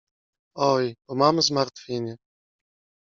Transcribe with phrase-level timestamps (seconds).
[0.69, 2.17] —Oj, bo mam zmartwienie.